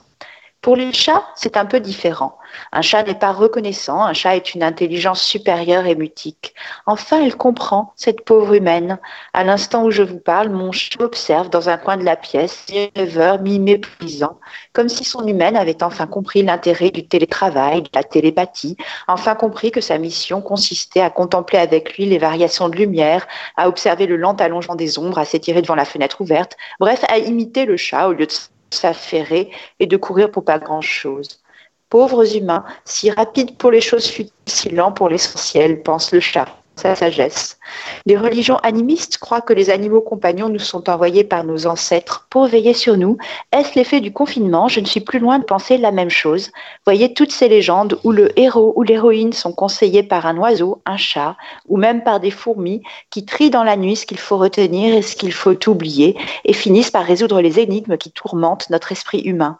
[0.62, 2.38] Pour les chats, c'est un peu différent.
[2.70, 6.54] Un chat n'est pas reconnaissant, un chat est une intelligence supérieure et mutique.
[6.86, 9.00] Enfin, elle comprend, cette pauvre humaine.
[9.34, 12.66] À l'instant où je vous parle, mon chat observe dans un coin de la pièce,
[12.94, 14.38] rêveur, mi-méprisant,
[14.72, 18.76] comme si son humaine avait enfin compris l'intérêt du télétravail, de la télépathie,
[19.08, 23.66] enfin compris que sa mission consistait à contempler avec lui les variations de lumière, à
[23.66, 27.64] observer le lent allongement des ombres, à s'étirer devant la fenêtre ouverte, bref, à imiter
[27.64, 28.32] le chat au lieu de
[28.72, 31.40] s'affairer et de courir pour pas grand-chose.
[31.88, 36.61] Pauvres humains, si rapides pour les choses futiles, si lents pour l'essentiel, pense le chat,
[36.76, 37.58] sa sagesse.
[38.06, 42.46] Les religions animistes croient que les animaux compagnons nous sont envoyés par nos ancêtres pour
[42.46, 43.18] veiller sur nous.
[43.52, 44.68] Est-ce l'effet du confinement?
[44.68, 46.50] Je ne suis plus loin de penser la même chose.
[46.84, 50.96] Voyez toutes ces légendes où le héros ou l'héroïne sont conseillés par un oiseau, un
[50.96, 51.36] chat,
[51.68, 55.02] ou même par des fourmis qui trient dans la nuit ce qu'il faut retenir et
[55.02, 59.58] ce qu'il faut oublier, et finissent par résoudre les énigmes qui tourmentent notre esprit humain.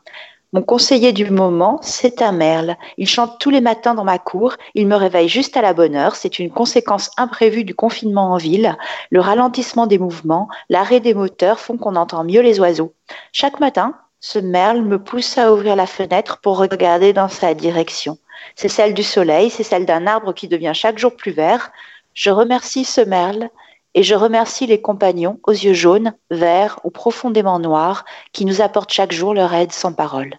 [0.55, 2.77] Mon conseiller du moment, c'est un merle.
[2.99, 4.57] Il chante tous les matins dans ma cour.
[4.75, 6.15] Il me réveille juste à la bonne heure.
[6.15, 8.77] C'est une conséquence imprévue du confinement en ville.
[9.09, 12.93] Le ralentissement des mouvements, l'arrêt des moteurs font qu'on entend mieux les oiseaux.
[13.33, 18.19] Chaque matin, ce merle me pousse à ouvrir la fenêtre pour regarder dans sa direction.
[18.55, 21.73] C'est celle du soleil, c'est celle d'un arbre qui devient chaque jour plus vert.
[22.13, 23.49] Je remercie ce merle
[23.95, 28.93] et je remercie les compagnons aux yeux jaunes, verts ou profondément noirs qui nous apportent
[28.93, 30.39] chaque jour leur aide sans parole.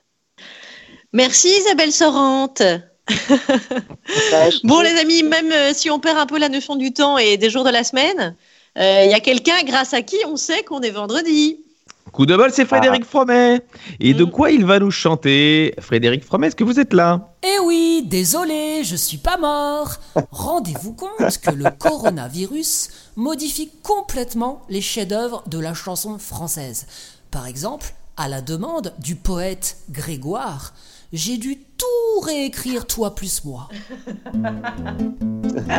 [1.13, 2.63] Merci Isabelle Sorante.
[4.63, 7.37] bon les amis, même euh, si on perd un peu la notion du temps et
[7.37, 8.35] des jours de la semaine,
[8.79, 11.63] euh, il y a quelqu'un grâce à qui on sait qu'on est vendredi.
[12.11, 13.61] Coup de bol, c'est Frédéric Fromet.
[13.99, 17.35] Et de quoi il va nous chanter Frédéric Fromet, est-ce que vous êtes là?
[17.43, 19.91] Eh oui, désolé, je suis pas mort.
[20.31, 26.87] Rendez-vous compte que le coronavirus modifie complètement les chefs-d'œuvre de la chanson française.
[27.29, 30.73] Par exemple, à la demande du poète Grégoire,
[31.13, 33.67] j'ai dû tout réécrire toi plus moi.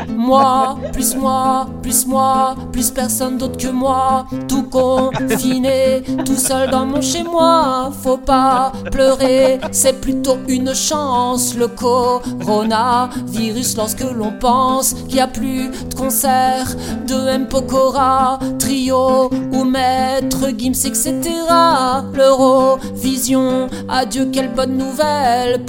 [0.09, 6.87] Moi, plus moi, plus moi, plus personne d'autre que moi, tout confiné, tout seul dans
[6.87, 7.90] mon chez moi.
[8.03, 11.57] Faut pas pleurer, c'est plutôt une chance.
[11.57, 16.67] Le coronavirus, lorsque l'on pense qu'il n'y a plus de concert,
[17.07, 17.49] de M.
[17.49, 21.21] Pokora, trio ou maître Gims, etc.
[22.12, 25.64] L'Eurovision, adieu, quelle bonne nouvelle,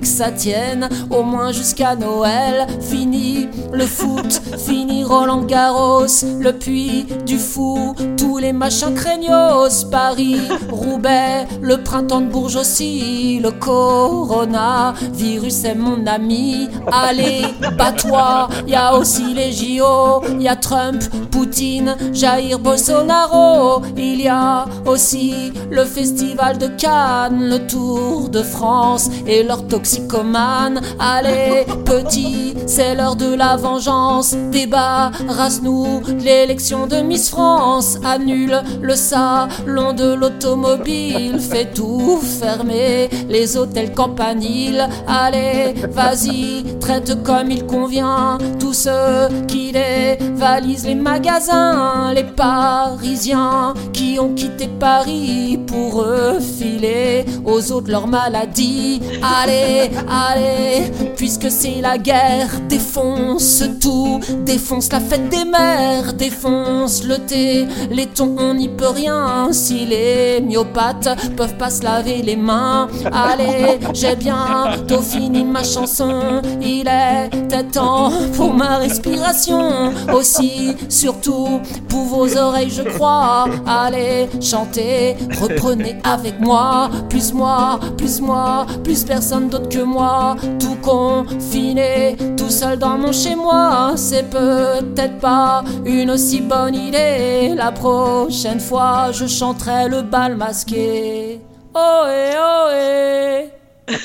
[0.00, 2.66] que ça tienne au moins jusqu'à Noël.
[2.80, 6.06] Fini le foot, fini Roland Garros,
[6.40, 13.40] le puits du fou, tous les machins craignos, Paris, Roubaix, le printemps de Bourges aussi,
[13.42, 17.42] le corona, virus est mon ami, allez,
[17.76, 24.64] bats-toi, y a aussi les JO, y a Trump, Poutine, Jair Bolsonaro, il y a
[24.86, 32.94] aussi le festival de Cannes, le Tour de France et leur toxicomane, allez, petit, c'est
[32.94, 41.74] l'heure de la vengeance, débarrasse-nous l'élection de Miss France, annule le salon de l'automobile, fait
[41.74, 50.86] tout fermer les hôtels campaniles, allez, vas-y, traite comme il convient tous ceux qui dévalisent
[50.86, 59.90] les magasins, les Parisiens qui ont quitté Paris pour refiler aux autres leur maladie, allez,
[60.08, 67.66] allez, puisque c'est la guerre, défonce tout, défonce la fête des mères, défonce le thé,
[67.90, 69.48] les tons, on n'y peut rien.
[69.52, 76.42] Si les myopathes peuvent pas se laver les mains, allez, j'ai bientôt fini ma chanson.
[76.60, 77.30] Il est
[77.72, 83.46] temps pour ma respiration, aussi, surtout pour vos oreilles, je crois.
[83.66, 90.76] Allez, chantez, reprenez avec moi, plus moi, plus moi, plus personne d'autre que moi, tout
[90.82, 97.52] confiné, tout seul dans mon chez moi, c'est peut-être pas une aussi bonne idée.
[97.54, 101.40] La prochaine fois, je chanterai le bal masqué.
[101.74, 103.59] Oh eh oh eh.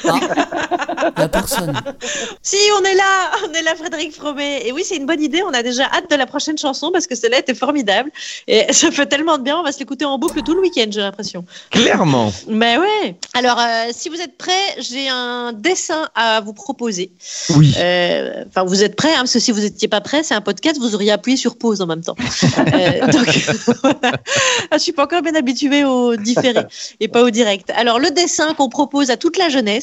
[0.07, 1.73] Ah, y a personne.
[2.41, 4.67] Si, on est là, on est là, Frédéric Fromet.
[4.67, 5.41] Et oui, c'est une bonne idée.
[5.43, 8.11] On a déjà hâte de la prochaine chanson parce que celle-là était formidable.
[8.47, 9.57] Et ça fait tellement de bien.
[9.57, 11.45] On va se l'écouter en boucle tout le week-end, j'ai l'impression.
[11.71, 12.31] Clairement.
[12.47, 13.15] Ben ouais.
[13.33, 17.11] Alors, euh, si vous êtes prêts, j'ai un dessin à vous proposer.
[17.55, 17.73] Oui.
[17.77, 20.41] Euh, Enfin, vous êtes prêts, hein, parce que si vous n'étiez pas prêts, c'est un
[20.41, 22.15] podcast, vous auriez appuyé sur pause en même temps.
[22.75, 23.27] Euh, donc.
[24.71, 26.53] Ah, je suis pas encore bien habituée au différé
[26.99, 27.71] et pas au direct.
[27.75, 29.74] Alors, le dessin qu'on propose à toute la jeunesse,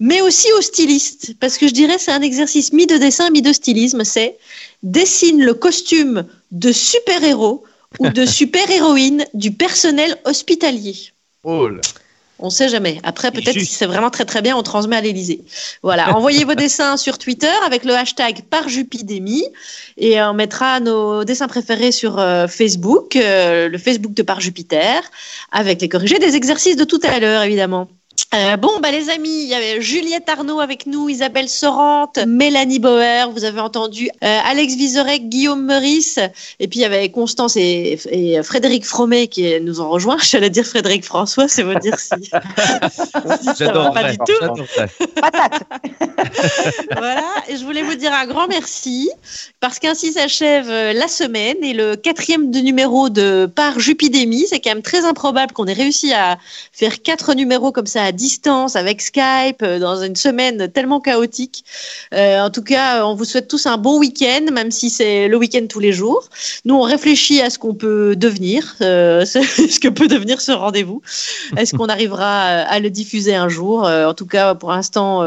[0.00, 3.42] mais aussi aux stylistes, parce que je dirais c'est un exercice mi de dessin, mi
[3.42, 4.38] de stylisme, c'est
[4.82, 7.64] dessine le costume de super-héros
[7.98, 10.96] ou de super-héroïne du personnel hospitalier.
[11.44, 11.80] Oh là.
[12.40, 13.00] On sait jamais.
[13.02, 15.40] Après, peut-être si c'est vraiment très très bien, on transmet à l'Elysée.
[15.82, 16.16] Voilà.
[16.16, 19.44] Envoyez vos dessins sur Twitter avec le hashtag Parjupidémie
[19.96, 25.02] et on mettra nos dessins préférés sur euh, Facebook, euh, le Facebook de Par Jupiter,
[25.50, 27.88] avec les corrigés des exercices de tout à l'heure, évidemment.
[28.34, 32.78] Euh, bon, bah les amis, il y avait Juliette Arnaud avec nous, Isabelle Sorante, Mélanie
[32.78, 36.18] Bauer, vous avez entendu euh, Alex Vizorek, Guillaume Meurice,
[36.58, 40.18] et puis il y avait Constance et, et Frédéric Fromet qui nous ont rejoints.
[40.22, 42.10] J'allais dire Frédéric François, c'est vous dire si.
[42.32, 44.32] va pas du tout.
[44.40, 44.88] J'adorerais.
[46.96, 49.10] voilà, et je voulais vous dire un grand merci
[49.60, 54.46] parce qu'ainsi s'achève euh, la semaine et le quatrième de numéro de Par Jupidémie.
[54.48, 56.38] C'est quand même très improbable qu'on ait réussi à
[56.72, 61.64] faire quatre numéros comme ça distance avec Skype euh, dans une semaine tellement chaotique.
[62.14, 65.36] Euh, en tout cas, on vous souhaite tous un bon week-end, même si c'est le
[65.36, 66.28] week-end tous les jours.
[66.64, 71.02] Nous, on réfléchit à ce qu'on peut devenir, euh, ce que peut devenir ce rendez-vous.
[71.56, 73.82] Est-ce qu'on arrivera à le diffuser un jour?
[73.84, 75.26] En tout cas, pour l'instant,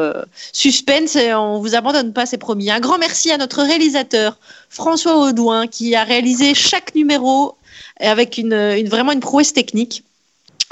[0.54, 2.70] suspense et on vous abandonne pas, c'est promis.
[2.72, 4.38] Un grand merci à notre réalisateur
[4.70, 7.56] François Audouin qui a réalisé chaque numéro
[8.00, 10.04] avec une- vraiment une prouesse technique.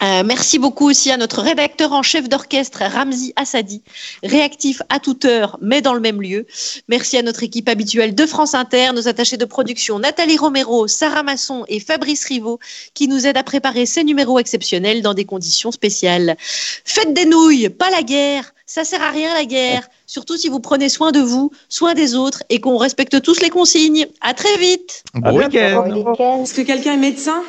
[0.01, 3.81] Euh, merci beaucoup aussi à notre rédacteur en chef d'orchestre Ramzi Assadi,
[4.23, 6.45] réactif à toute heure mais dans le même lieu.
[6.87, 11.23] Merci à notre équipe habituelle de France Inter, nos attachés de production Nathalie Romero, Sarah
[11.23, 12.59] Masson et Fabrice Rivaud
[12.93, 16.37] qui nous aident à préparer ces numéros exceptionnels dans des conditions spéciales.
[16.39, 18.53] Faites des nouilles, pas la guerre.
[18.65, 22.13] Ça sert à rien la guerre, surtout si vous prenez soin de vous, soin des
[22.13, 24.05] autres et qu'on respecte tous les consignes.
[24.21, 25.03] À très vite.
[25.15, 26.43] Bon week-end.
[26.43, 27.41] Est-ce que quelqu'un est médecin?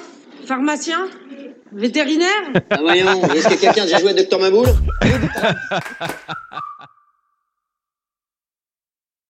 [0.47, 0.99] Pharmacien?
[1.73, 2.53] Vétérinaire?
[2.71, 4.66] Ah voyons, est-ce que quelqu'un a déjà joué à Docteur Maboul